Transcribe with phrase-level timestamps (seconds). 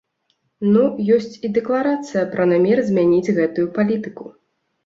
[0.71, 4.23] Ну, і ёсць дэкларацыя пра намер змяніць гэтую палітыку.